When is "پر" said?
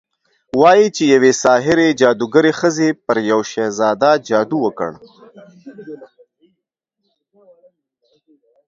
3.05-3.17